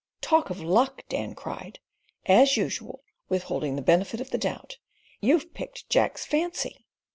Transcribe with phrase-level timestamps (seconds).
[0.21, 1.77] "Talk of luck!" Dan cried,
[2.25, 4.79] as usual withholding the benefit of the doubt.
[5.19, 6.87] "You've picked Jack's fancy."